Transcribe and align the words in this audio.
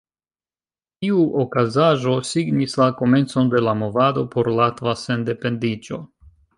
Tiu 1.05 1.19
okazaĵo 1.43 2.15
signis 2.31 2.75
la 2.83 2.89
komencon 3.03 3.55
de 3.55 3.65
la 3.69 3.79
movado 3.85 4.27
por 4.35 4.53
latva 4.61 5.01
sendependiĝo. 5.07 6.07